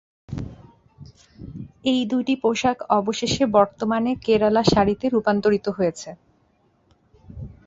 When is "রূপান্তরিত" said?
5.09-5.65